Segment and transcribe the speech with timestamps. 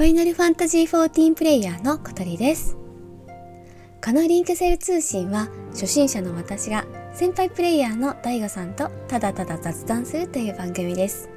[0.00, 2.78] ファイナルファンタジー14プレイヤーの小鳥です。
[4.02, 11.28] このリンクセル通信は初心者の私が先輩プレイヤーの DAIGO さんとただただ雑談するという番組です。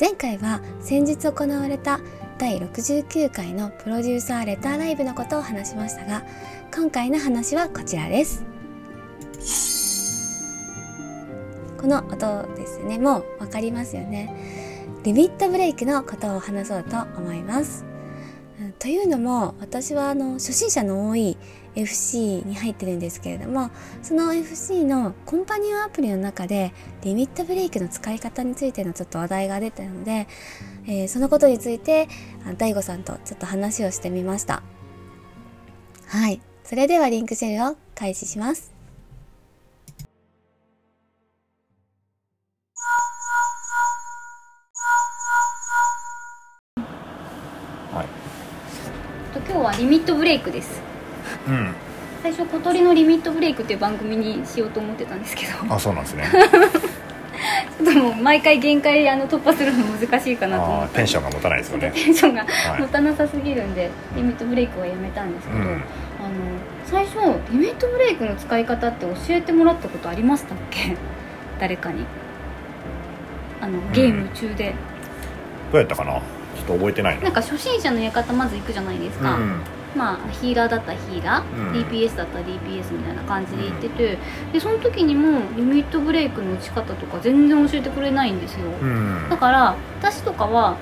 [0.00, 2.00] 前回は先日行われた
[2.36, 6.24] 第69回のプロデューサーレターライブのことを話しましたが、
[6.74, 8.44] 今回の話はこちらです。
[11.80, 14.34] この音ですね、もうわかりますよね。
[15.04, 17.88] リミットブレイクのことを話そうと思います。
[18.80, 21.36] というのも私はあの初心者の多い
[21.74, 23.70] FC に入ってるんですけれども
[24.02, 26.72] その FC のコンパニオンアプリの中で
[27.02, 30.26] リミットブレイクの使い方についてのちょっと話題が出たので、
[30.86, 32.08] えーそのことについて
[32.56, 34.62] DAIGO さんとちょっと話をしてみました。
[36.06, 36.40] はい。
[36.64, 38.79] それではリンクシェルを開始します。
[50.10, 50.80] トブレイクです
[51.48, 51.74] うん。
[52.22, 56.24] 最初小鳥のリミットブレイクっていう番組にしようと思ってたんですけどあ、そうなんですね。
[57.82, 61.90] ちょっともう毎回限界あの突破するの難しいかなと思あー、ってテンションが持たないですよね。
[61.96, 65.64] テンションがはい持たなさすぎるんでリミットブレイクはやめたんですけど、うん。
[65.64, 65.80] あの
[66.84, 67.16] 最初
[67.50, 70.94] リミットブレイクの使い方って教えてもらったことありましたっけ？
[71.58, 72.04] 誰かに
[73.62, 74.74] あのゲーム中で、
[75.72, 76.12] どうやったかな？
[76.12, 76.20] ちょっ
[76.66, 77.22] と覚えてないな。
[77.24, 79.60] なんか初心者のやり方まず行くじゃないですか、うん。
[79.96, 81.82] まあヒーラーだったらヒーラー、うん。
[81.82, 84.18] DPS だったら DPS みたいな感じで言ってて、
[84.52, 89.28] でその時にもリミットブレイクの打ち方とか全然教えてくれないんですよ、うん。
[89.28, 90.76] だから私とかは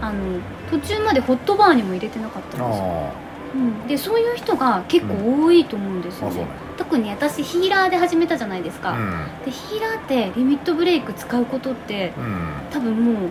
[0.00, 3.12] あの途中までホットバーにも入れてなかったんですよ、あ
[3.54, 6.46] うん、でそういう人が結構多いと思うんですあ、よね。
[6.76, 9.44] 特に私ヒーラーで始めたじゃないですか、うん。
[9.44, 12.46] でヒーラーってリミットブレイク使うことってうん。
[12.70, 13.30] 多分もう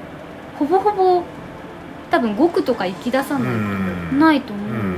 [0.57, 1.23] ほぼほぼ
[2.11, 4.90] 多分5区とか行き出さないとうんないと思うので、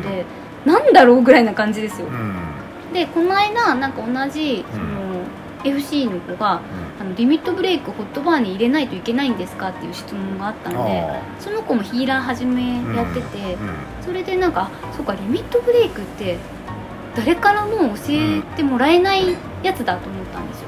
[0.65, 2.93] なんだろうぐらいな感じですよ、うん。
[2.93, 5.23] でこの間なんか同じその、
[5.65, 6.61] FC の子が
[6.99, 12.95] あのリミットブレイクホットバーに入れないといけないんですかっていう質問があったのであその子もヒーラー始めあ。
[12.97, 14.05] やってて、うん。
[14.05, 16.37] それでなんかあそうかリミットブレイクって
[17.15, 20.67] 誰からも教えてもらえないやつだと思ったんですよ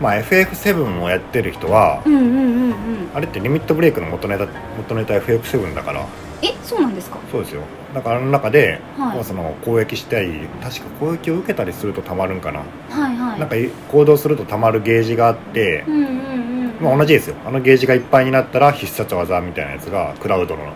[0.00, 2.02] まあ、FF7 をやってる人は。
[2.06, 2.74] うんうんうんうん
[3.14, 4.46] あれってリミットブレイクの元ネタ、
[4.76, 6.06] 元ネタ FF7 だから。
[6.42, 7.17] えそうなんですか？
[7.30, 7.62] そうですよ。
[7.94, 13.56] だからあの中で、はい、もうその攻撃したり確か攻撃を受けたりするとたまるんかな、はいはい、なんか
[13.90, 17.36] 行動するとたまるゲージがあって、うんうんうん、まあ、同じですよ。
[17.46, 20.72] あのゲージがいっぱいになったら必殺技みたいなやつがクラウドの。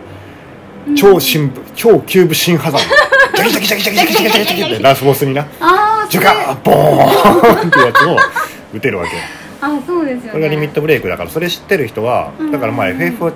[0.96, 5.46] 超新部、超キューブ新破産ジャキジャキジャキジャキジャキジャキジャキってラスボスにな
[6.10, 8.16] ジュカーボーンってやつを
[8.74, 9.10] 打てるわけ
[9.60, 13.32] あそうですよ、ね、これがリミットブレイクだからそれ知ってる人はだからまあ FF は、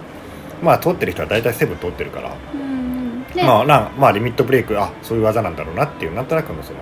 [0.61, 2.66] まあ通ってる人は大体セブン通ってるから、うん
[3.43, 6.81] うんで、まあなまあリミットブレイクあそういう技なんだろうなっていうなんとなくのその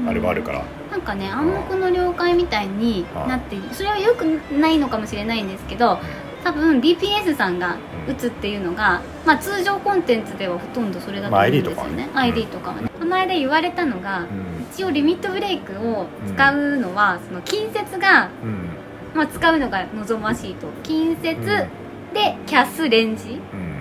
[0.00, 0.08] うん。
[0.08, 0.64] あれはあるから。
[0.90, 5.98] なんかね暗黙の了解みたいになってそれはよくないのかもしれないんですけど
[6.44, 12.90] 多分 DPS さんが打つっていうのが、まあ、通常コンテンツではほとんどそれだと思うんですよね、まあ ID とかはね。
[12.98, 14.66] この間言われたのが、うん。
[14.72, 18.70] 一応リミットブレイクを使うのは、その近接が、うん。
[19.14, 20.66] まあ、使うのが望ましいと。
[20.82, 21.44] 近接うん。
[22.12, 23.40] でキャスレンジ。
[23.52, 23.71] うん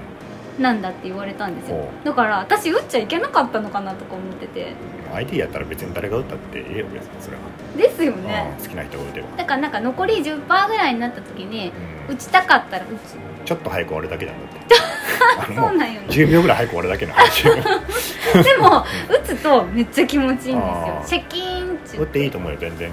[0.60, 1.78] なんだって言われたんですよ。
[1.78, 4.74] ほだから私打っちゃいけなかったのかなとか思ってて。
[5.14, 7.44] ID やったら別に誰が打ったってええよ別にそれは。
[7.78, 8.54] ですよね。
[8.58, 9.38] うん好きな人が打てば。
[9.38, 11.72] だからなんか残り10%ぐらいになった時に
[12.08, 12.16] うん。
[12.16, 13.16] 打ちたかったら打つ。
[13.46, 14.76] ちょっと早く終わるだけなんだって。
[15.56, 16.08] そうなんよね。
[16.10, 17.44] 10秒ぐらい早く終わるだけの話
[18.44, 21.04] でも打つとめっちゃ気持ちいいんですよ。
[21.06, 21.98] シャキーンって。
[21.98, 22.92] 打っていいと思うよ全然。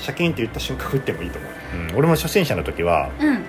[0.00, 1.52] シャキーンって言った瞬間打ってもいいと思う、
[1.90, 3.44] うん、俺も初心者の時はうん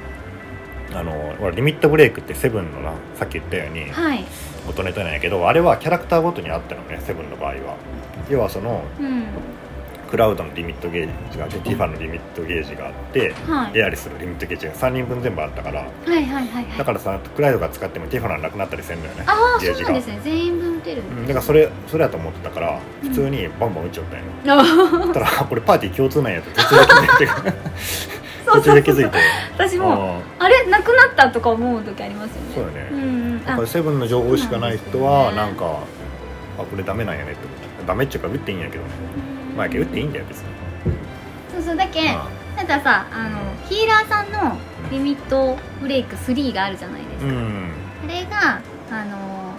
[0.94, 4.26] あのリミットブレイクってセブンのなさっき言ったようにはい。
[4.68, 7.78] 元ネタなんやけどあれはキャラクターごとにあったのねセブンの場合は。
[8.30, 9.24] 要はそのうん。
[10.10, 13.78] クラウドのリミットゲージがあってティファのリミットゲージがあってはい。
[13.78, 20.20] エアリスのリミットゲージが3人分全部あったからはいはいはいはいだからさクラウドが使ってもティファななくなったりせんのよねああそうなんですね。
[20.24, 21.04] 全員分打てる。
[21.04, 27.58] うんだからそれそれやと思ってたから普通にバンバン打っちゃったんよ、あ そしたらこれパーティー共通なんやって途中で気づいて
[28.54, 29.18] 途中で気づいて。
[29.58, 32.56] 私もああれなくなったとか思う時ありますよね。
[32.56, 32.90] そうだね。
[32.92, 33.46] うんうん。
[33.46, 35.80] だからセブンの情報しかない人はなんんか
[36.58, 38.90] あこれダメなんやねって思ったダメっちゅうか打っていいんやけどね。
[39.56, 40.46] まあやけど打っていいんだよ別に。
[41.54, 41.76] そうそう。
[41.76, 42.28] だけあ。
[42.58, 44.58] なんかさあのヒーラーさんの
[44.92, 47.72] リミットブレイク3があるじゃないですか、うん。
[48.04, 48.62] あれが
[48.92, 49.54] あの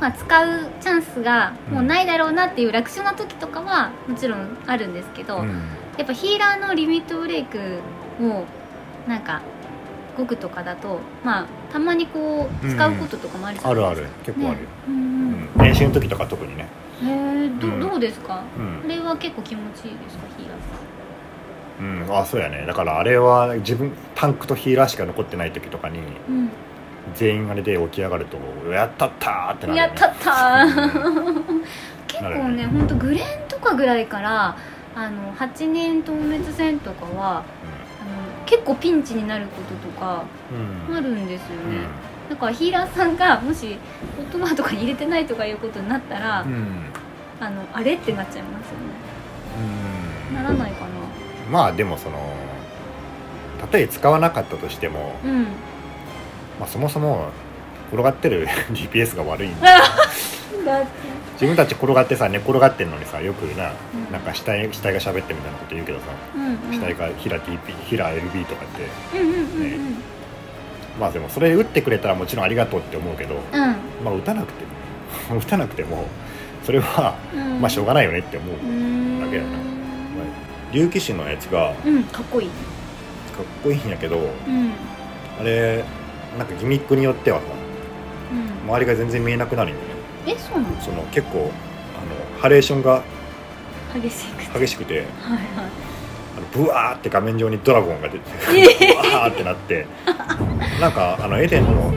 [0.00, 5.62] まあ、使うチャンスがもうないだろうなっていう楽勝な時とかはもちろんあるんですけど、うん。
[5.96, 7.80] やっぱヒーラーのリミットブレイク
[8.20, 8.44] を
[9.08, 9.42] なんか
[10.16, 14.08] 5区とかだとまあたまにこう使うこととかもあるじゃあないですかるある。
[14.24, 14.68] 結構あるよ、ね。
[14.88, 15.48] うんうん。
[15.58, 15.64] うん。
[15.64, 16.66] 練習の時とか特にね。
[17.02, 17.80] へえど,、うん。
[17.80, 18.82] どうですか、うん。
[18.84, 20.64] あれは結構気持ちいいですかヒーラーさ
[21.80, 22.16] うん。
[22.18, 22.64] あそうやね。
[22.66, 26.04] だからあれは自分タンクとヒーラーしか残ってない時とかにん、
[27.14, 28.38] 全員あれで起き上がると
[28.72, 31.44] 「やったったー!」ってなる、ね、やったったー。
[32.08, 34.56] 結構ねほんとグレンとかぐらいから
[34.94, 37.42] あの8年透滅戦とかは
[38.46, 40.24] 結構ピンチになることとか
[40.88, 40.96] うん。
[40.96, 41.82] あるんですようん。
[41.82, 41.86] ね、
[42.30, 43.76] だからヒーラーさんがもし
[44.18, 46.86] オートマとかに入れてないとかいうことになったら、うん。
[47.38, 48.86] あのあれってなっちゃいますよね。
[50.30, 50.34] うん。
[50.34, 50.88] ならないかな。
[51.50, 52.18] まあでもその
[53.60, 55.44] たとえ使わなかったとしても、うん。
[56.58, 57.28] まあ、そもそも
[57.90, 60.88] 転がってる GPS が悪いんだだって
[61.36, 64.12] 自分たち転がってさ寝転がってんのにさよくな,、うん。
[64.12, 66.04] なんか死体死体が喋ってみたいなこと言うけどさ、
[66.34, 66.72] うんうん。
[66.72, 69.18] 死体がヒラ TP ヒラ LB とかって。
[69.18, 69.96] うんうんうんうん。
[70.98, 73.34] まあでもそれ打ってくれたらもちろんありがとうって思うけど、
[74.02, 74.64] まあ打たなくて
[75.30, 76.06] も 打たなくても
[76.64, 77.60] それはうん。
[77.60, 79.48] まあしょうがないよねって思う、だけやな。
[80.72, 82.50] 竜騎士のやつがかっうんかっこいい。
[83.62, 84.72] こいいんやけどうん。
[85.38, 85.84] あれ
[86.38, 87.44] なんかギミックによってはさ
[88.32, 88.70] うん。
[88.70, 89.95] 周りが全然見えなくなるんよね
[90.26, 90.80] えそうなの？
[90.80, 91.50] その結構あの
[92.40, 93.02] ハレーションが
[93.94, 94.58] 激しくて。
[94.60, 94.94] 激しくて。
[94.94, 95.10] はいはい。
[96.36, 99.86] あのブワーって画面上にドラゴンが出てブワーってなって。
[100.80, 101.96] なんかあのエデンのす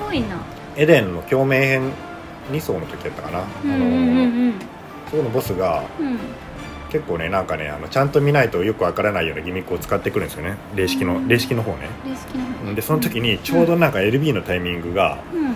[0.00, 0.36] ごいな。
[0.76, 1.92] エデンの共鳴編
[2.52, 4.54] 2層の時やったかな、うんうん
[5.10, 6.18] そこのボスがうん。
[6.90, 10.56] 結構ねなんかねあのちゃんと見ないとよくわからないようなギミックを使ってくるんですよね。
[10.74, 11.28] 霊式のうん。
[11.28, 11.88] 霊式の方ね。
[12.04, 12.64] 霊式の方。
[12.66, 15.54] ねでその時にちょうどなんか LB のタイミングがうん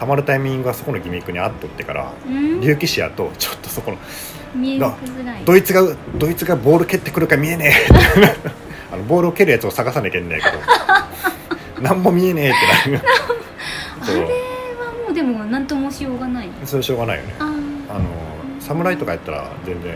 [0.00, 2.60] たまるタイミングがそこのギミックに合っとってからうん。
[2.62, 3.98] 竜騎士やとちょっとそこの
[4.54, 5.44] 見えにくづらい。
[5.44, 8.50] ドイツがドイツがボール蹴ってくるか見えねえ。
[8.90, 10.58] あのボールを蹴るやつを探さなきゃいけないけど
[11.82, 12.52] 何も見えねえっ
[12.84, 13.04] てなる。
[14.00, 16.48] あれはもうでも何ともしようがない。
[16.64, 17.34] それしょうがないよね。
[17.38, 18.00] あの
[18.58, 19.92] 侍とかやったら全然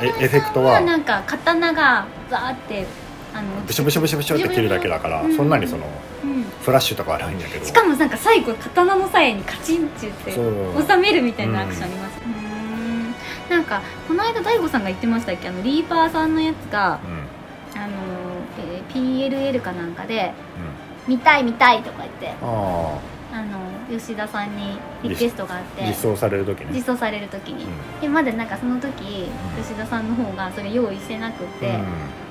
[0.00, 2.86] エエフェクトはなんか刀がザーって
[3.34, 5.36] あのブシュブシュブシュブシュって切るだけだからうん。
[5.36, 6.09] そんなにそのうん
[6.62, 7.64] フラッシュとかはないんだけど。
[7.64, 10.86] しかもなんか最後刀の鞘にカチンって言そってう。
[10.88, 13.14] 収めるみたいなアクションありますうーん。
[13.50, 15.48] なんかこの間大悟さんが言ってましたっけ？
[15.48, 16.98] あのリーパーさんのやつが
[17.74, 17.80] うん。
[17.80, 17.92] あの、
[18.58, 20.32] えー PLL かなんかで
[21.06, 22.98] うん「見たい見たい」とか言ってあ
[23.32, 26.66] あの吉田さんにリクエストがあってあ実装される時ね。
[26.72, 28.00] 実装される時に、うん。
[28.00, 31.78] でまだなんかその時、吉田さんの方がそれ用意してなくて、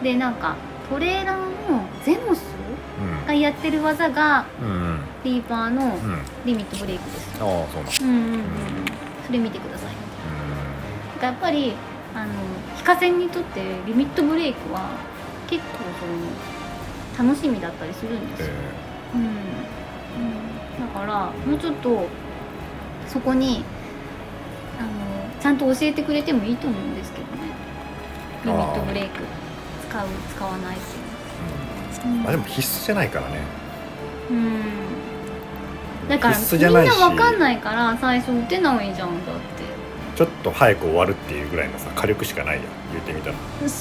[0.04, 0.56] でなんか
[0.90, 1.38] トレーラー
[1.72, 2.59] のゼノスうん
[3.28, 5.00] がやってる技がうんうん。
[5.24, 5.90] リーパーのうん。
[5.90, 7.38] うんリミットブレイクです。
[7.42, 8.46] ああそうなんうんうんうんうん。
[9.26, 9.92] それ見てください。
[9.92, 10.00] だか
[11.22, 11.74] らやっぱり
[12.16, 12.34] あの
[12.78, 14.90] 非課線にとってリミットブレイクは
[15.48, 19.22] 結構その楽しみだったりするんですよ、えうん。
[19.22, 22.08] うん、だからもうちょっと
[23.08, 23.64] そこに
[24.80, 24.90] あの
[25.42, 27.50] ちゃんと教えてくれてもいいと思うんですけどね。
[28.46, 29.24] リミットブレイク
[29.90, 30.80] 使う使わないっ
[32.08, 33.40] まあでも必須じゃないからね。
[34.30, 36.10] うん。
[36.10, 36.90] だから必須じゃないし。
[36.90, 39.64] みんなわかんないから最初打てないじゃんだって。
[40.16, 42.64] ちょっと早く終わるっていうぐらいのさ火力しかないやん
[42.94, 43.36] 言ってみたら。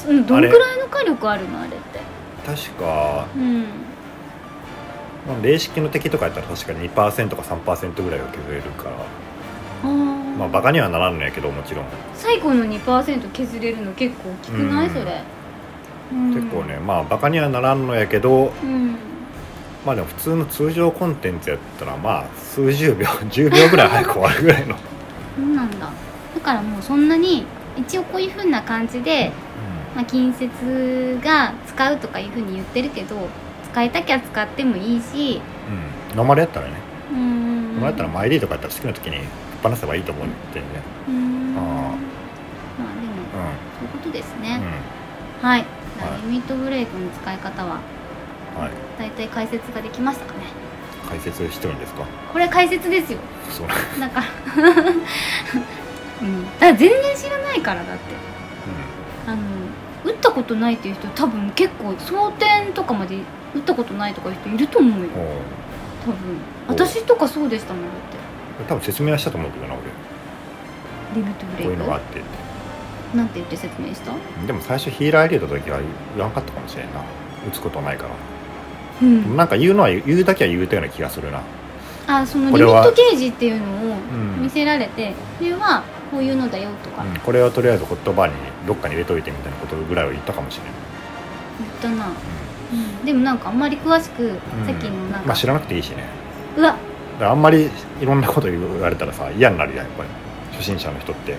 [0.09, 2.01] うんどんくらいの火力あるのあれって。
[2.47, 3.63] 確かうん。
[5.27, 9.89] まあ霊式の敵とかやったら確か2%か3%ぐらいは削れるから。
[10.39, 11.85] まあバカにはならんのやけどもちろん。
[12.15, 14.93] 最後の2%削れるの結構大きくない、うん。
[14.93, 15.38] それ、うん
[16.11, 18.97] 結構ねまあバカにはならんのやけどうん。
[19.87, 25.77] まあでも普通の通常コンテンツやったらまあ数十秒 10秒ぐらい早く終わるぐらいの、そうなんだ。
[26.35, 27.47] だからもうそんなに
[27.77, 29.31] 一応こういう風な感じで、
[29.95, 30.49] まあ、近接
[31.23, 33.29] が使うとかいう風に言ってるけど
[33.73, 35.41] 使いたきゃ使ってもいいし
[36.11, 36.75] うん、ノーマルやったらね。
[37.13, 37.75] うーん。
[37.75, 39.19] ノーマルやったらマイリーとかやったら好きな時に
[39.63, 40.65] 放せばいいと思うってね。
[41.09, 41.57] うーん。
[41.57, 41.97] あーまあでもう
[43.79, 44.69] そういうことですね、んうん
[45.43, 45.61] はい。
[45.61, 45.67] はい。
[46.27, 47.81] リミットブレイクの使い方は
[48.57, 48.71] はい。
[48.99, 50.41] 大体解説ができましたかね。
[51.09, 52.05] 解説してるんですか？
[52.33, 53.19] これ解説ですよ。
[53.51, 53.69] そう。
[54.01, 54.27] だから。
[56.23, 56.45] うん。
[56.45, 58.03] だから全然知らないからだって。
[59.27, 59.39] あの
[60.05, 63.17] 打ったことないっていう人多分結構争点とかまで
[63.55, 65.09] 打ったことないとかいう人いると思うよ。
[66.05, 66.17] 多分。
[66.69, 68.17] お私とかそうでしたもんだって。
[68.63, 69.83] う多分説明はしたと思うけどな俺。
[71.15, 71.69] リミットブレイク？
[71.69, 72.29] こういうのがあってって
[73.15, 74.13] なんて言って説明した？
[74.47, 75.79] でも最初ヒーラー入れた時は
[76.17, 77.01] 言わんかったかもしれんな。
[77.49, 78.11] 打つことないから、
[79.03, 79.37] うん。
[79.37, 81.41] なんか言うのは言うだけは言うたような気がするな。
[82.07, 84.43] あそのリミットゲージっていうのをうん。
[84.43, 87.05] 見せられて、これはこういうのだよとか。
[87.05, 88.35] うん、これはとりあえずホットバーに
[88.67, 90.73] どっかに入れといてみたいなことぐらいは言ったかもしれない、
[91.83, 94.31] 言ったな、うん、でもなんかあんまり詳しく、
[94.67, 96.05] さっきのなんか、まあ知らなくていいしね。
[96.57, 96.77] うわ。
[97.21, 100.09] あんまりいろんなこと言われたらさ嫌になるやんやっぱり。
[100.53, 101.33] 初心者の人って。
[101.33, 101.39] うん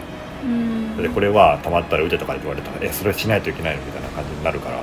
[1.02, 4.82] でこれはたまったら打てとか言われたらえそれしないといけないのみたいな感じになるから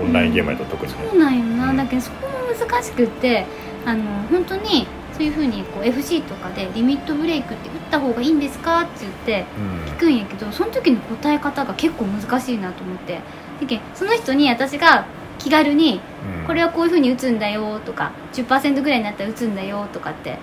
[0.00, 0.98] オンラインゲームやと特にね。
[1.10, 1.76] そうなんよな、うん。
[1.76, 3.46] だけどそこも難しくって
[3.84, 9.92] あの本当にそういうふうにこう FC とかでリミットブレイクって打った方がいいんですかって言ってうん。
[9.94, 13.20] 聞くんやけどその時の答え方が結構難しいなと思って。
[13.60, 15.06] だけどその人に私が
[15.38, 16.00] 気軽に
[16.40, 16.46] うん。
[16.46, 20.38] これはこういうふうに打つんだよとか10%ぐらいになったら打つんだよとかって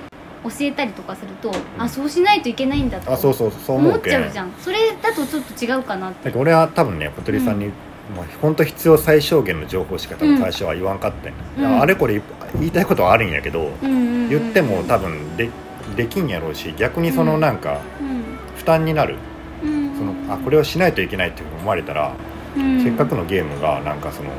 [0.46, 4.12] 教えたりとかすると、あそうしないといけないんだとあそうそうそう思思っうけん。
[4.12, 4.52] ちゃうじゃん。
[4.60, 6.26] それだとちょっと違うかなって。
[6.26, 7.68] だけど俺は多分ね小鳥さんに、
[8.16, 11.34] まあ、本当必要最小限の情報しか多分最初は言わんかったん。
[11.34, 11.64] や、うん。
[11.64, 12.22] だからあれこれ
[12.60, 15.50] 言いたいことはあるんやけど、うんうんうん言っても多分で
[15.96, 18.24] できんやろうし逆にそのなんかうん。
[18.58, 19.18] 負担になる、
[19.64, 19.96] うん。
[19.96, 22.14] そのあこれをしないといけないって思われたら、
[22.58, 22.84] うん。
[22.84, 24.30] せっかくのゲームがなんかその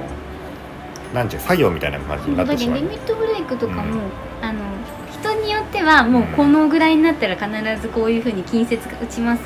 [1.15, 2.81] なんていう作業みたいな感じになってしまう。
[2.83, 4.01] ミットブレイクとかも、うん。
[4.43, 4.61] あの
[5.69, 9.43] ってはもうこのぐらいになったら必ずこういうふうに近接が打ちます。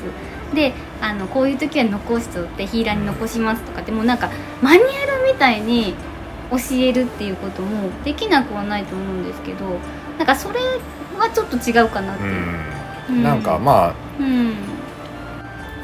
[0.53, 4.29] であのこういう時は残しとってヒーラーに残しますとかってもうなんか
[4.61, 5.95] マニュアルみたいに
[6.51, 9.65] 教えるっていうこともできなくはないと思うんですけど
[10.17, 10.59] なんかそれ
[11.17, 12.23] はちょっと違うかなって。
[12.23, 12.35] いう、う、
[13.11, 13.19] うん。
[13.19, 14.53] んなんかまあうん。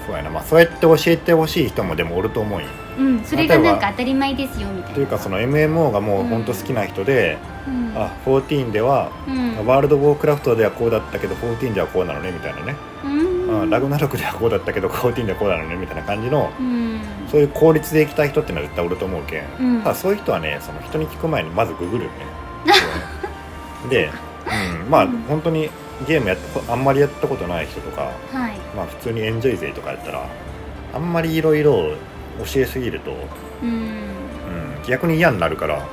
[0.05, 4.95] そうやな、まあ、そうやって教えてほしい人もでもおると思うんようん、それがなんか当たり前ですよみたいな。
[4.95, 7.37] というかその MMO がもう本当好きな人で、
[7.67, 7.93] うん。
[7.95, 9.65] あ14では、うん。
[9.65, 13.63] ワールド・ウォークラフトではこうだったけど14ではこうなのねみたいなね、うん。
[13.63, 16.99] あラグナロクではこうだったけど14ではこうなのねみたいな感じのうん。
[17.29, 19.81] そういう効率でいきたい人ってのは絶対おると思うけん、うん。
[19.81, 22.17] ただそういう人はねその人に聞く前にまずググるよね。
[23.89, 24.09] で、
[24.83, 25.23] うん、まあうん。
[25.27, 25.69] 本当に
[26.07, 26.37] ゲームやっ
[26.69, 28.01] あんまりやったことない人とか、
[28.31, 28.57] はい。
[28.75, 30.27] まあ、普通にエンジョイ勢とかやったら
[30.93, 31.95] あんまりいろいろ
[32.45, 33.11] 教えすぎると、
[33.63, 33.69] うん。
[33.69, 35.85] うん、逆に嫌になるから、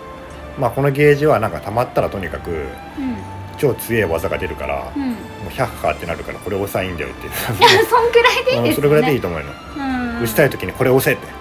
[0.58, 3.34] まあ、このゲージはなんか溜まったらとにかくうん。
[3.56, 5.10] 超強い技が出るから、うん。
[5.10, 8.68] もう100ハーってなるからこれ押さえいいんだよっていや そんくらいでいいですよね。
[8.68, 9.46] うんそれぐらいでいいと思うよ、
[9.76, 10.22] うん。
[10.22, 11.32] 打ちたい時にこれ押せって、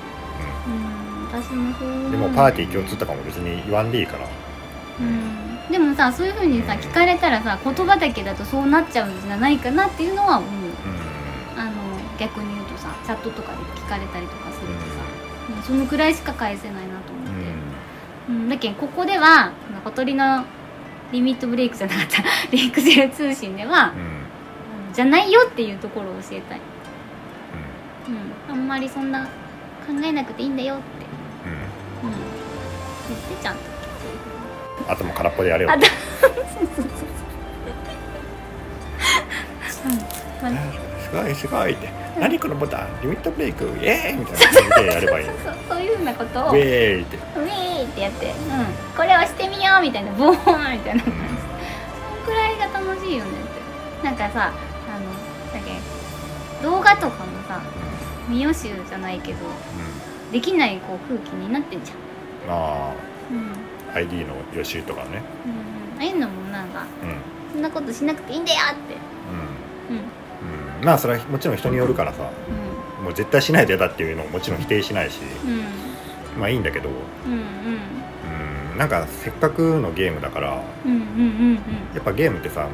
[0.68, 1.60] うん。
[1.60, 4.26] ううん、でもパーティー共通とかも別に言わんでいいから。
[5.00, 5.72] うん。
[5.72, 10.50] でもさそういうふうにさ聞かれたらさ言葉だけだとそうなっちゃうんじゃないかなっていうのは思う。
[10.52, 11.60] うん。
[11.60, 11.72] あの
[12.20, 14.43] 逆に言うとさチャットとかで聞かれたりとか
[15.66, 17.32] そのくらいしか返せないなと思って、
[18.30, 19.52] うん、だけどここでは
[19.84, 20.46] 小鳥の
[21.12, 22.24] リミットブレイクじゃなかった。
[22.52, 24.02] リンクゼル通信ではう、ん。
[24.02, 24.24] うん
[24.94, 26.60] じゃないよっていうところを教えたい、
[28.50, 29.30] うん、あんまりそんな考
[30.04, 30.84] えなくていいんだよって、
[32.04, 32.10] うん。
[32.10, 32.16] うん、
[33.10, 33.62] 言ってちゃんと。
[33.66, 33.74] うん
[34.88, 35.72] 頭空っぽでやれよ。
[35.72, 35.88] あだ。
[35.88, 36.86] そうそうそう
[39.70, 40.54] そう、うん。
[40.54, 40.83] まあ
[41.14, 41.90] すごいすごいって。
[42.20, 43.02] 何このボタン？
[43.04, 43.66] リミットブレイク？
[43.66, 44.18] イエーイ！
[44.18, 45.34] みたいな感じでやればいいの。
[45.46, 46.50] そうそういうふうなことを。
[46.50, 46.64] ウェー
[47.00, 47.18] イって。
[47.18, 48.34] ウェーイってやって、うん、
[48.98, 51.20] これ押してみようみたいなボーンみたいな感じ。
[51.20, 51.20] そ
[52.18, 54.06] のくらいが楽しいよねって。
[54.08, 55.06] なんかさあの
[55.54, 56.64] だっけ。
[56.64, 57.62] 動画とかもさ
[58.30, 60.32] 未予習じゃないけどうん。
[60.32, 62.56] できないこう空気になってんじゃん。
[62.56, 62.94] あ
[63.30, 63.52] うん、うん
[63.94, 65.22] あ ID の予習とかね。
[66.00, 67.16] ああいうのもなんかうん。
[67.54, 68.96] そんなことしなくていいんだよって。
[69.92, 70.04] うんうん。
[70.04, 70.23] うん
[70.84, 72.30] まあそれはもちろん人によるからさ。
[72.50, 75.20] うもう絶対しないと嫌だっていうのをもちろん否定しないし。
[76.40, 76.90] まあいいんだけど。
[76.90, 77.34] うん
[78.72, 78.78] うん。
[78.78, 80.48] なんかせっかくのゲームだから。
[80.50, 80.64] や
[82.00, 82.68] っぱゲームってさ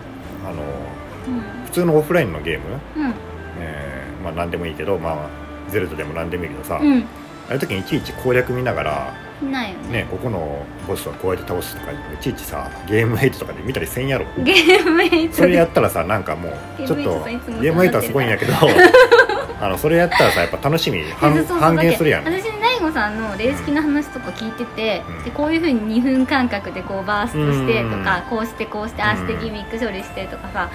[0.45, 1.65] あのうん。
[1.65, 2.65] 普通のオフラインのゲーム、
[2.97, 3.13] うん。
[3.59, 6.99] えーまあ何でもいいけどまあゼルダでも何でもいいけどさ、うん。
[6.99, 7.05] あ
[7.49, 10.03] あいう時にいちいち攻略見ながらうんないよね。
[10.03, 14.25] ねここのボスはこうやって倒すとかいちいちさゲームヘイトとかで見たりせんやろ。
[14.43, 16.53] ゲームメイトそれやったらさなんかもう
[16.85, 17.25] ちょっと
[17.61, 18.53] ゲームヘイトはすごいんやけど
[19.61, 22.25] あのそれやったらさやっぱ楽しみ半減するやん。
[22.25, 25.23] 私ね大悟さんの霊式の話とか聞いてて、うん。
[25.23, 28.37] でこういうふうに2分間隔でこうバーストしてとか、うん。
[28.37, 30.69] こうしてこうしてああしてギミック処理してとかさ、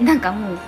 [0.00, 0.58] うなんかもう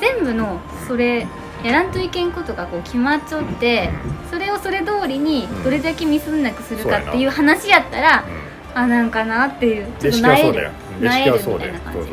[0.00, 1.26] 全部のそれ
[1.64, 3.90] やらんといけんことがこう決まっちゃって
[4.30, 8.46] それをそれ通りにどれだけミスんなくするかっていう話やったら、んうん
[8.76, 10.70] あなんかなっていうちょレっとなえる
[11.00, 12.10] なえるみたいな感じ。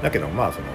[0.00, 0.72] だけどまあそのだ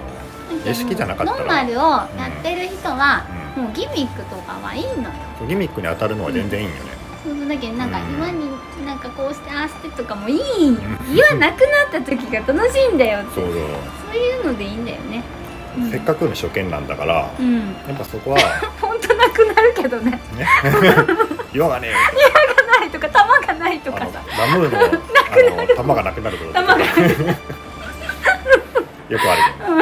[0.50, 1.38] けどレシピじゃなかったら。
[1.38, 1.80] ノーマルを
[2.20, 3.24] やってる人は、
[3.56, 5.04] うもうギミックとかはいいの。
[5.04, 5.08] よ
[5.46, 6.90] んギミックに当たるのは全然いいんよね、
[7.24, 8.18] そうそうだけどなんかうん。
[8.18, 8.50] 岩に
[8.84, 10.74] なんかこうしてああしてとかもいいん。
[10.74, 10.80] よ
[11.14, 13.36] 岩なくなった時が楽しいんだよって。
[13.36, 15.24] そういうのでいいんだよね、
[15.76, 17.58] うん、せっかくの初見なんだからうん。
[17.58, 18.38] やっぱそこは
[18.80, 20.10] 本当なくなるけどね。
[20.10, 20.46] ね。
[21.52, 21.90] 岩がね
[22.80, 24.22] ないとか弾がないとかさ。
[24.38, 26.78] ラムーのあの弾 がなくなることとか
[29.08, 29.72] よくあるけど。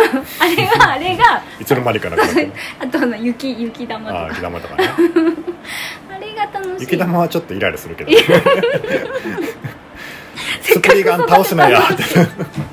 [0.40, 1.42] あれがあれが。
[1.60, 2.52] いつの間にかなくなる。
[2.80, 4.26] あとの雪雪玉とか。
[4.30, 4.90] 雪玉とかね。
[6.10, 6.82] あれが楽しい。
[6.82, 8.10] 雪玉はちょっとイライラするけど。
[10.62, 12.02] スプリガン倒すなやって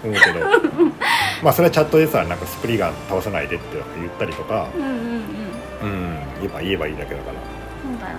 [0.04, 0.95] 思うけど
[1.46, 4.96] まあそれはチャットでさなんかスプリガン倒さないでって言ったりとかうんうんうん。
[4.98, 7.38] うん言えば言えばいいだけだから。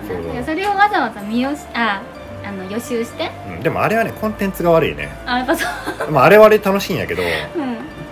[0.07, 0.23] そうだよね。
[0.23, 2.01] そういやそれをわざわざ見よしあ
[2.45, 3.29] あの予習して。
[3.49, 5.67] うん、でもあれはねコンテンツが悪いね、あやっぱそう。
[6.11, 7.25] まあ、あれはあれ楽しいんやけどう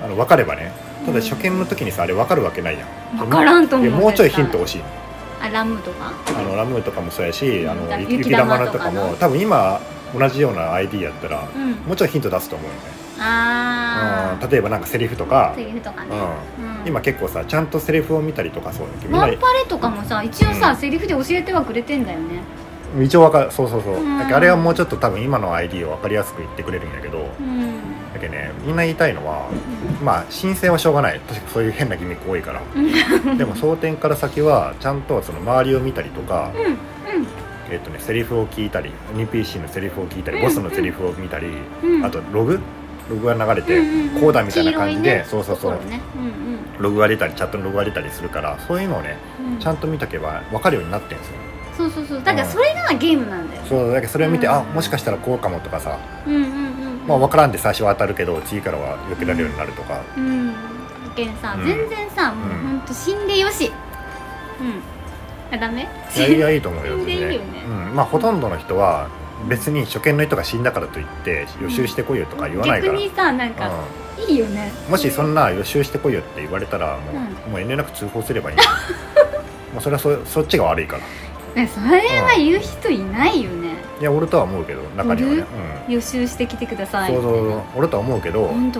[0.03, 0.73] あの分かればね
[1.05, 3.15] ただ初見の時にさあれ分かるわけないやん。
[3.15, 3.19] ん。
[3.19, 4.81] 分からんと思うもうちょいヒント欲しい。
[5.41, 6.11] あラムとか？
[6.37, 9.79] あのラムとかもそうやしあのうん雪雪玉とかも多分今
[10.17, 11.71] 同じような ID やったらうん。
[11.87, 12.79] もうちょいヒント出すと思うよね、
[13.19, 15.51] あうん、例えばなんかセリフとか。
[15.51, 16.09] あセリフとかね、
[16.59, 16.81] うん。
[16.81, 16.87] うん。
[16.87, 20.77] 今結構さちゃんとセリフを見たりとかそうだけどみんなワンパレとかもさ一応さ、うん。
[20.77, 22.41] セリフで教えてはくれてんだよね。
[23.03, 23.51] 一応わかる。
[23.51, 24.19] そうそうそう、うん。
[24.19, 27.29] だけどあれはもうちょっと多分今の ID を分かりやすく言ってくれるんやけど。
[27.39, 27.81] うん。
[28.13, 29.49] だけどねみんな言いたいのは
[30.01, 31.19] まあ申請はしょうがない。
[31.19, 32.61] 確かそういう変なギミック多いから。
[33.35, 36.61] でも争点から先はちゃんとその周りを見たりとか、うん。
[36.65, 36.77] うん。
[37.69, 40.43] えっとね、セリフを聞いたり NPC のセリフを聞いたりうん。
[40.43, 41.47] ボスのセリフを見たり、
[41.83, 42.05] うん。
[42.05, 42.59] あとログ
[43.09, 44.21] ログが流れて、うんうんうん。
[44.21, 45.79] こうだみたいな感じで、そうそうそう。
[46.79, 49.17] ログが出たりチャットのログが出たりするからそういうのをね
[49.59, 51.35] ちゃんと見とけば分かるようになってるんですよ。
[51.77, 52.23] そうそうそう。
[52.23, 53.61] だからそれがゲームなんだよ。
[53.65, 54.53] そうだけどそれを見て、うん。
[54.53, 60.53] あもしかしたらこうかもとかさ、うんうんうんまあ、分からんで最初は当たるけど次からは避けられるようになるとか、うん。
[60.53, 60.55] だ
[61.15, 61.35] けん。
[61.37, 61.65] さ、うん。
[61.65, 63.71] 全然さもううんほんと死んでよし。
[64.59, 65.55] うん。
[65.55, 65.87] あダメ？
[66.15, 67.37] いやいやいいと思うよ 死んでいいよね。
[67.67, 69.07] うん、まあほとんどの人は
[69.47, 73.71] 別に初見の人が死んだからといって予習してこいよとか言わないから、逆にさなんか、
[74.27, 74.71] いいよね。
[74.85, 77.11] うん、もしそんな予習してこいよって言われたらも
[77.47, 78.57] う,、もう遠慮なく通報すればいい
[79.73, 81.03] もうそれはそそっちが悪いから。
[81.61, 83.64] ねそれは言う人いないよね、
[83.99, 85.45] いや俺とは思うけど中にはね、いる
[85.87, 87.15] 予習してきてくださうん、い。
[87.15, 87.61] そうそうそう。
[87.77, 88.71] 俺とは思うけど、うん、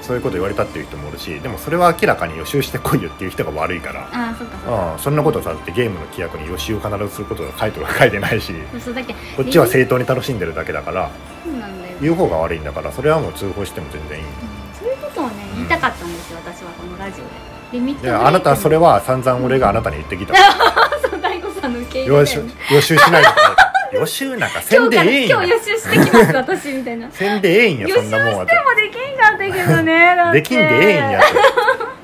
[0.00, 4.08] そういうこと言われたっていう人もおるしでもそれは明らかに予習してこいよっていう人が悪いから。
[4.12, 4.92] ああそっかそっか。
[4.92, 8.52] うん、そんなことさってゲームの規約に予習を必ずすることが書いてる書いてないし。
[8.78, 9.14] そうだけ。
[9.36, 11.10] こっちは正当に楽しんでるだけだから
[11.44, 14.24] そうなんだよ、言う方が悪いんだからそれはもう通報しても全然いい。
[14.24, 14.30] うん。
[14.78, 17.30] そういうことをね言いたかったんですよ、私はこのラジオで。
[17.72, 20.34] リミあなたはそれは散々俺があなたに言ってきた。
[21.02, 22.44] そう大悟さんの受け入予習れ
[22.76, 23.61] 予習しないとか
[23.92, 25.36] 予習なんかせん今日からでええんや。
[25.36, 27.10] 今日予習してきます私みたいな。
[27.10, 28.52] せんでええんや予習してもそんなもんはで
[28.90, 30.40] きんかったけどねだって。
[30.40, 31.32] できんでええんやって。
[31.32, 31.42] いや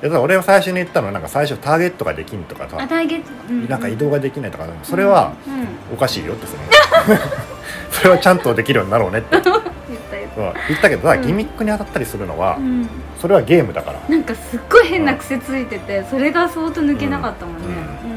[0.03, 3.67] だから俺は最初に言ったのはなんか最初ターゲットができんとかあさターゲット、うん。
[3.67, 5.67] なんか移動ができないとかそれはうん、うん。
[5.93, 6.63] おかしいよってその
[7.91, 9.37] それはちゃんとできるようになろうねって。
[10.39, 11.21] 言ったけどただうん。
[11.27, 12.89] ギミックに当たったりするのはた、うん。
[13.19, 13.99] それはゲームだから。
[14.07, 17.61] なんかすっごい変な癖ついててそれが相当抜けなかったもんね。
[18.01, 18.07] そ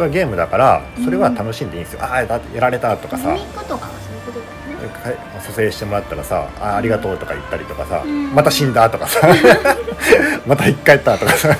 [0.00, 3.30] れはゲームだからそれは楽しんでいいんですよ、ああだってやられたとかさ。
[3.30, 5.40] うんギミックとかはそういうことだよねか。
[5.40, 8.34] 蘇生してもらったらさ「あありがとう」とか言ったりとかさ「うん。
[8.34, 9.20] また死んだ」とかさ
[10.46, 11.48] 「また生き返った」とかさ。
[11.48, 11.58] やっ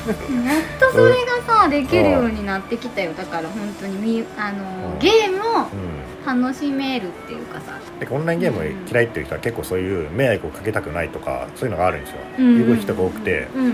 [0.79, 1.13] とそれ
[1.47, 3.13] がさできるようになってきたよ。
[3.17, 4.99] だから本当にみあのうん。
[4.99, 6.43] ゲームをうん。
[6.43, 7.79] 楽しめるっていうかさ。
[7.99, 12.57] でオンラインゲーム嫌いっていう人は結構そういう迷惑をかけたくないとかそういうのがあるんですよ、うん。
[12.57, 13.49] いう人が多くて。
[13.55, 13.73] うん。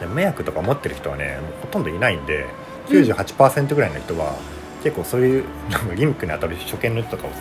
[0.00, 2.46] で迷惑とか持ってる人はねほとんどいないんで
[2.88, 4.34] 98%ぐらいの人は
[4.82, 7.36] 結構そういうなんかギミックに当たる初見の人とかをね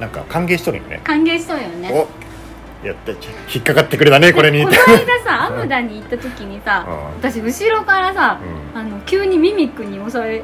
[0.00, 1.00] なんか歓迎しとるんよね。
[1.04, 1.90] 歓迎しとるよね。
[1.92, 4.62] おやった引っかかってくれたねこれに。
[4.62, 7.30] この間さ アムダに行った時にさうん。
[7.30, 8.38] 私後ろからさ
[8.74, 8.80] うん。
[8.80, 10.42] あの急にミミックに襲われ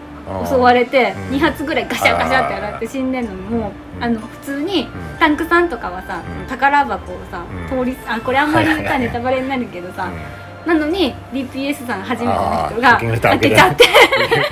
[0.49, 1.37] 襲われてうん。
[1.37, 4.05] 2発ぐらいガシャガシャって洗って死んでんのもうん。
[4.05, 5.19] あの普通にうん。
[5.21, 6.47] タンクさんとかはさうん。
[6.47, 7.79] 宝箱をさうん。
[7.79, 13.85] 通りあこれあんまりネタバレになるけどさうんなのに DPS さん初めての人が開けちゃって。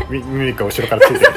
[0.08, 1.30] ミミミカ後ろからついてる。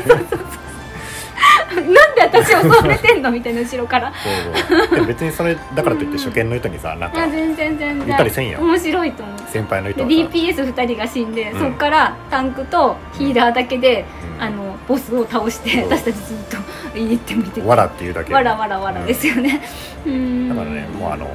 [1.73, 4.13] なんで私襲われてんのみたいな後ろから。
[4.13, 4.29] そ
[4.69, 5.05] うそう。
[5.05, 8.05] 別にそれだからといって初見の人にさなんか全然全然。
[8.05, 8.61] 言ったりせんやん。
[8.61, 9.37] 面白いと思う。
[9.47, 11.59] 先輩の人ではさ DPS2 人が死んで、うん。
[11.59, 14.05] そっからタンクとヒーラーだけで、
[14.37, 14.41] うん。
[14.41, 15.89] あのボスを倒してそう。
[15.89, 16.57] 私たちずっと
[16.95, 17.67] 言ってみてて。
[17.67, 18.33] わらっていうだけ。
[18.33, 19.61] わらわらわらですよね。
[20.05, 20.49] うん。
[20.49, 21.27] だからねもうあの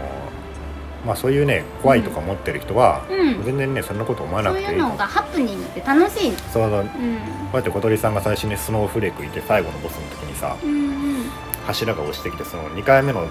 [1.09, 3.43] まあそういうね怖いとか持ってる人は、うん。
[3.43, 6.37] 全然ねそんなこと思わなそうくていいいうのがハプニングって楽しいの。
[6.53, 7.03] そのこう。
[7.03, 7.15] ん。
[7.15, 7.19] う
[7.55, 11.25] やって小鳥さんが最初にスノーフレークいて最後のボスの時にさうん
[11.67, 13.23] 柱が落ちてきてその2回目の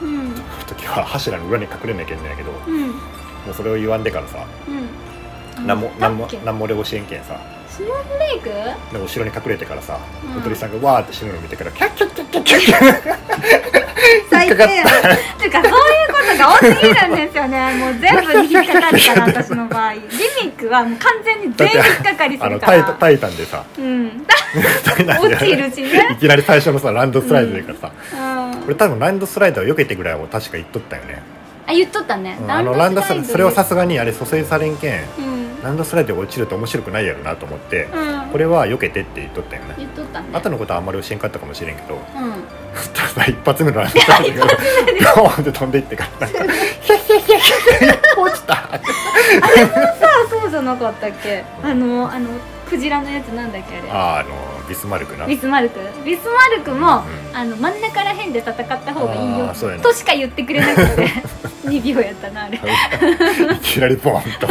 [0.00, 0.08] うん。
[0.08, 0.34] うん
[0.66, 2.90] 時は柱の裏に隠れなきゃいけないけどもうん。
[2.90, 4.46] うそれを言わんでからさ
[5.58, 5.66] うん。
[5.66, 7.38] 何も何もだっけ何も俺教えんけんさ
[7.76, 8.94] スノーフレーク？
[8.94, 10.40] で後ろに隠れてからさうん。
[10.40, 13.18] 小鳥さんがわーって死ぬの見てからキャッキャッキャッキャッキャッキャッ。
[14.30, 15.42] 最低引っかかった。
[15.42, 15.76] てかそういう
[16.08, 17.74] ことが多すぎるんですよね。
[17.76, 19.94] もう全部に引っかかるから私の場合。
[19.94, 23.64] ギミックはもう完全に全員引っかかりすあのるからタイタタイタンでさ。
[23.78, 24.26] うん。
[24.56, 26.08] 落ちるしね。
[26.12, 28.16] いきなり最初のさランドスライドでからさ、う
[28.56, 28.64] ん。
[28.64, 31.20] 俺多分ランドスライドを避けてぐらいは確か言っとったよね、
[31.66, 32.38] あ言っとったね。
[32.40, 32.50] うん。
[32.50, 35.00] あのランドスライドそれはささすがにあれ蘇生されんけん。
[35.18, 35.35] うん
[35.66, 38.30] ランドスライドが落ちると面白くないやろなと思ってうん。
[38.30, 39.74] これは避けてって言っとったよね。
[39.78, 40.28] 言っとったね。
[40.32, 42.02] 後のことはあんまり教えんかったかもしれんけどうん。
[42.92, 44.46] ただ一発目のランドスライドが
[45.16, 48.80] ゴーンって飛んでいってからなんかヒャッヒャッヒャッヒャッ落ちたさあ
[50.30, 51.44] そうじゃなかったっけ？
[51.62, 52.28] あのあの
[52.68, 53.90] クジラのやつなんだっけあれ？
[53.90, 55.26] あーあのビスマルクな。
[55.26, 55.80] ビスマルク？
[56.04, 61.08] ビスマルクも、うんあの真ん中ら辺で戦った方がいいよねとしか言ってくれなくて。
[61.66, 62.58] 2秒やったなあれ。
[62.58, 64.46] でいきなりボーンと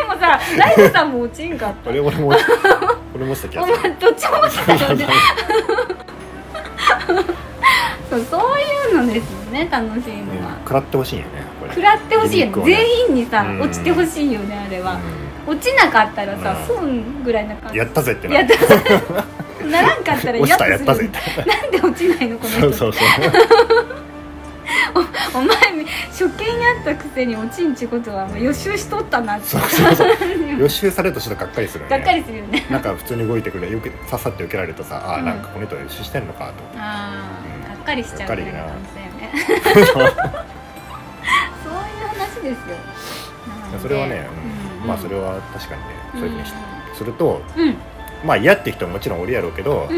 [0.00, 1.90] もさライトさんも落ちんかった。
[1.90, 2.32] 俺俺も
[3.14, 3.78] 俺も落ちた気おがする。
[3.80, 4.72] 前どっちも落ちた。
[4.72, 5.06] よね
[8.10, 11.28] そうそういうのですよね楽しいのは、食らってほしいよね
[11.60, 11.74] これ。
[11.74, 12.64] 食らってほしいよね。
[12.64, 13.60] 全員にさ、うん。
[13.60, 14.98] 落ちてほしいよねあれは、
[15.46, 16.66] う落ちなかったらさ、うん。
[16.66, 17.76] 損ぐらいな感じ。
[17.76, 18.56] んやったぜってなやった
[19.66, 21.08] ならんかったら落ちたイやったぜ
[21.46, 22.60] なんで落ちないのこの人。
[22.60, 23.99] そうそうそう
[25.34, 25.56] お前
[26.10, 29.46] 初見やったくせに落ちんちことは予習しとったなって。
[29.46, 30.08] そうそうそう。
[30.58, 31.96] 予習されるとちょっとがっかりするよね。
[31.98, 32.66] がっかりするよね。
[32.70, 35.22] なんか普通に動いてくれよくさっさって受けられるとさあうん。
[35.22, 36.44] ーなんかこの人予習してんのかと。
[36.44, 38.50] 思ってあうんあがっかりしちゃうがっかりな。
[39.92, 40.10] そういう
[42.08, 42.76] 話ですよ。
[43.80, 44.26] それはね、
[44.76, 44.82] うん。
[44.82, 44.88] うん。
[44.88, 46.52] まあそれは確かにねそういうふうにし
[46.94, 47.76] するとうん。
[48.24, 49.88] まあ嫌って人ももちろんおるやろうけど、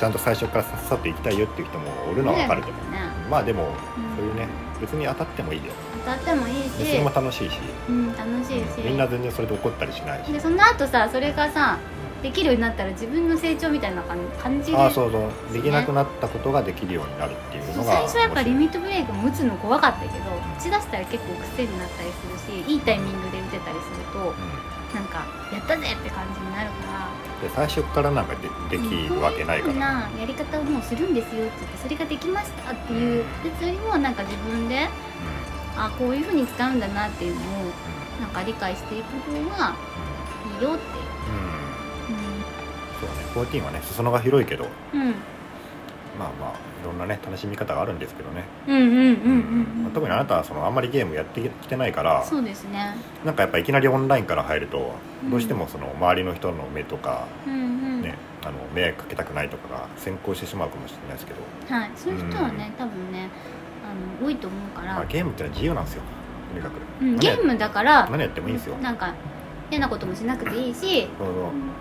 [0.00, 2.98] ちゃんと最初からさっさと行きたいよっていう人もおるのは分かると思う、ね
[3.30, 4.48] まあでもうんそういうね
[4.80, 5.72] 別に当たってもいいよ。
[6.04, 6.70] 当たってもいいし。
[6.70, 8.82] それも楽しいし、うん楽しいし。
[8.84, 10.32] みんな全然それで怒ったりしないし。
[10.32, 11.78] でその後さそれがさ
[12.22, 14.76] できるようになったら自分の成長みたいな感感じで。
[14.76, 15.52] ああそうそう。
[15.52, 27.08] できなくなったことができるようになるっていうのが最初やっぱリ面ミットブレイクも打つの怖かったけど打ち出したら結構癖になったりするしいいタイミングで打てたりすると白いうんなんかやったぜって感じになるから。
[27.42, 34.88] で最初からなんかでできるわけないから、なやり方をもうするんですよって言ってそれができましたっていうやつよりもなんか自分で
[35.76, 37.44] あこういうふうに使うんだなっていうのを
[38.20, 39.76] なんか理解していく方が
[40.58, 40.82] いいよって。
[42.10, 42.16] うん。
[42.16, 42.24] うん。
[42.24, 42.44] うん
[43.00, 44.66] そうね14はね裾野が広いけど。
[44.92, 45.14] うんうん
[46.18, 46.50] まあまあ
[46.82, 49.00] いろんなね楽しみ方があるんですけどね、うんうんうんう
[49.80, 52.96] んまあ特にあなたはそのあんまりゲームやってきてないからそうですね。
[53.24, 55.30] なんかやっぱいきなりオンラインから入るとうん。
[55.30, 58.02] どうしてもその周りの人の目とか、うんうん。
[58.02, 61.90] ねあの迷惑かけたくないとかが先行してしまうかもしれないですけど、はい。
[61.96, 63.30] そういう人はね多分ね
[63.84, 64.94] あの多いと思うから。
[64.94, 66.02] まあ、ゲームってのは自由なんですよ。
[66.52, 68.76] とにかく、うん、ゲームだから何やってもいいんですよ。
[68.78, 69.14] なんか
[69.70, 71.06] 嫌なこともしなくていいし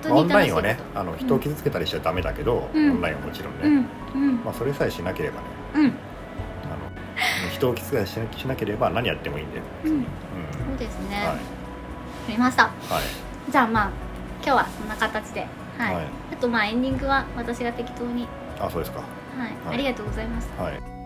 [0.03, 5.47] そうオンラインはねあの人を傷つけたりしちゃダメだけど、うんオンラインはもちろんね、うんうんまあ、それさえしなければね。
[5.75, 5.85] うん。
[5.85, 5.89] あ
[7.43, 9.91] の人を傷つけたりしなければ何やってもいいんで、うん。
[9.91, 10.03] うん。
[10.69, 11.57] そうですね、はい。
[12.31, 12.63] りました。
[12.63, 13.51] はい。
[13.51, 13.91] じゃあまあ
[14.43, 15.47] 今日はそんな形で。
[15.77, 16.05] はい、はい。
[16.33, 18.27] あとまあエンディングは私が適当に。
[18.59, 18.99] あそうですか。
[18.99, 19.05] は
[19.37, 19.75] い、はい。
[19.75, 20.49] ありがとうございます。
[20.57, 20.96] はい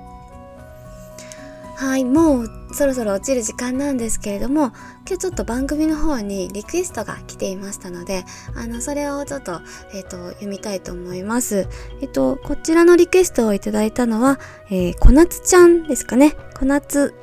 [1.82, 4.68] はい、もうそろそろ落ちる時間なんですけれども、
[5.08, 8.24] 今日ちょっと番組の方にリクエストが来ていましたので、
[8.56, 11.68] あの、それをちょっと、えっ、と、読みたいと思います。
[12.00, 14.40] えっ、と、こちらのリクエストをいただいたのは、
[14.70, 16.36] えー、小夏ちゃんですかね。
[16.54, 17.16] 小夏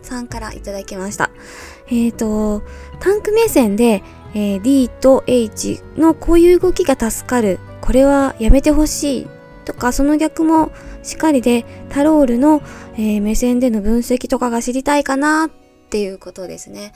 [0.00, 1.30] さんからいただきました。
[1.88, 2.62] えっ、と、
[3.00, 4.02] タンク目線で、
[4.32, 7.58] え D と H のこういう動きが助かる。
[7.82, 9.26] これはやめてほしい。
[9.66, 10.70] とか、その逆も
[11.02, 12.62] しっかりで、タロールの、
[12.98, 15.50] えー目線での分析とかが知りたいかなっ
[15.90, 16.92] ていうことですね。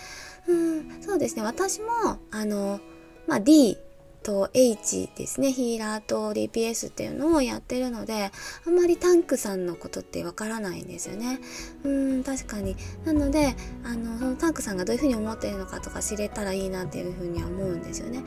[0.49, 1.43] うん、そうですね。
[1.43, 2.81] 私も、あの、
[3.27, 3.79] まあ、D
[4.23, 5.53] と H ですね。
[5.53, 8.31] ヒーラーと DPS っていうのをやってるので、
[8.67, 11.41] あんまりタンクさんのことってわからないんですよね。
[11.85, 12.77] うん、確かに。
[13.05, 18.23] なので、あの、そのタンクさんがどういうふうに思ってるのかとか知れたらいいなっていうふうには思うんですよね。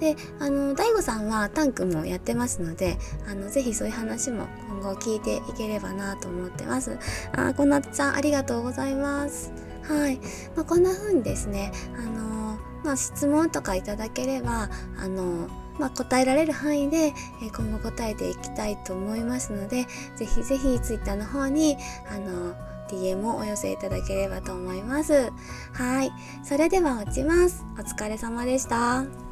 [0.00, 4.46] で、あの、大悟さんはタンクもやってますので、あの、ぜひそういう話も
[4.78, 6.98] 今後聞いていければなと思ってます。
[7.36, 9.52] あ、こなつちゃん、ありがとうございます。
[9.82, 10.16] はい。
[10.54, 17.12] まあ、こんな風にですね、あのーまあ、質問とかいただければ、あのーまあ、答えられる範囲で、
[17.42, 19.86] えー今後答えていきたいと思いますので、
[20.16, 21.76] ぜひぜひツイッターの方に、
[22.08, 22.54] あの
[22.88, 25.30] DM をお寄せいただければと思います。
[25.72, 26.12] はい。
[26.42, 27.64] それでは落ちます。
[27.76, 29.27] お疲れ様でした。